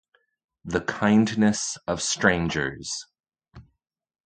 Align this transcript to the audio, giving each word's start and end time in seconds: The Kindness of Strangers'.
The 0.65 0.81
Kindness 0.81 1.77
of 1.85 2.01
Strangers'. 2.01 3.05